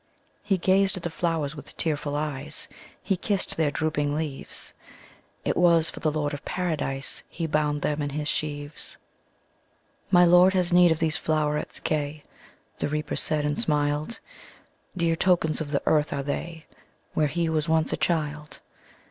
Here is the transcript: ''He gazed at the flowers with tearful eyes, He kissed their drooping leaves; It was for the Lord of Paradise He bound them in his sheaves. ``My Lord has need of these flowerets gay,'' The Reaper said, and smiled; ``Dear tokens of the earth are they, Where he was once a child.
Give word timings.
''He 0.41 0.57
gazed 0.57 0.97
at 0.97 1.03
the 1.03 1.11
flowers 1.11 1.55
with 1.55 1.77
tearful 1.77 2.15
eyes, 2.15 2.67
He 3.03 3.15
kissed 3.15 3.55
their 3.55 3.69
drooping 3.69 4.15
leaves; 4.15 4.73
It 5.45 5.55
was 5.55 5.91
for 5.91 5.99
the 5.99 6.09
Lord 6.11 6.33
of 6.33 6.43
Paradise 6.43 7.21
He 7.29 7.45
bound 7.45 7.83
them 7.83 8.01
in 8.01 8.09
his 8.09 8.27
sheaves. 8.27 8.97
``My 10.11 10.27
Lord 10.27 10.55
has 10.55 10.73
need 10.73 10.91
of 10.91 10.97
these 10.97 11.17
flowerets 11.19 11.79
gay,'' 11.79 12.23
The 12.79 12.87
Reaper 12.89 13.15
said, 13.15 13.45
and 13.45 13.59
smiled; 13.59 14.19
``Dear 14.97 15.19
tokens 15.19 15.61
of 15.61 15.69
the 15.69 15.83
earth 15.85 16.11
are 16.13 16.23
they, 16.23 16.65
Where 17.13 17.27
he 17.27 17.47
was 17.47 17.69
once 17.69 17.93
a 17.93 17.97
child. 17.97 18.59